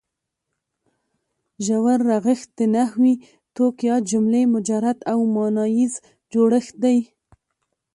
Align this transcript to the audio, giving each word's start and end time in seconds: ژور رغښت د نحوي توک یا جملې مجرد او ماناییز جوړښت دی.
ژور 1.65 1.97
رغښت 2.09 2.49
د 2.59 2.61
نحوي 2.75 3.13
توک 3.55 3.75
یا 3.89 3.95
جملې 4.09 4.43
مجرد 4.55 4.97
او 5.11 5.19
ماناییز 5.35 5.93
جوړښت 6.31 6.75
دی. 6.83 6.97